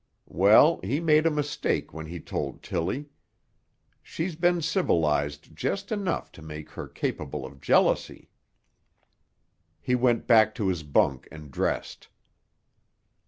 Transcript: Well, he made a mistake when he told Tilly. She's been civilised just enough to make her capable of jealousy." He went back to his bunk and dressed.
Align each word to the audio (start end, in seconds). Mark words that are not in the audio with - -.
Well, 0.33 0.79
he 0.83 0.99
made 0.99 1.27
a 1.27 1.29
mistake 1.29 1.93
when 1.93 2.07
he 2.07 2.19
told 2.19 2.63
Tilly. 2.63 3.09
She's 4.01 4.35
been 4.35 4.59
civilised 4.63 5.55
just 5.55 5.91
enough 5.91 6.31
to 6.31 6.41
make 6.41 6.71
her 6.71 6.87
capable 6.87 7.45
of 7.45 7.61
jealousy." 7.61 8.31
He 9.79 9.93
went 9.93 10.25
back 10.25 10.55
to 10.55 10.69
his 10.69 10.81
bunk 10.81 11.27
and 11.31 11.51
dressed. 11.51 12.07